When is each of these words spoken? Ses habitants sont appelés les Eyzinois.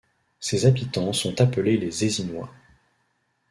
Ses 0.39 0.65
habitants 0.65 1.13
sont 1.13 1.39
appelés 1.41 1.77
les 1.77 2.03
Eyzinois. 2.05 2.49